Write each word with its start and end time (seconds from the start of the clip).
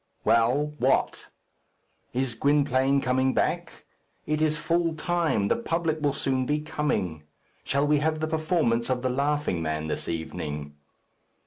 "Well! 0.25 0.73
what?" 0.79 1.29
"Is 2.11 2.33
Gwynplaine 2.33 3.01
coming 3.01 3.35
back? 3.35 3.85
It 4.25 4.41
is 4.41 4.57
full 4.57 4.95
time. 4.95 5.47
The 5.47 5.55
public 5.55 6.01
will 6.01 6.11
soon 6.11 6.47
be 6.47 6.57
coming. 6.61 7.21
Shall 7.63 7.85
we 7.85 7.99
have 7.99 8.19
the 8.19 8.27
performance 8.27 8.89
of 8.89 9.03
'The 9.03 9.11
Laughing 9.11 9.61
Man' 9.61 9.89
this 9.89 10.09
evening?" 10.09 10.73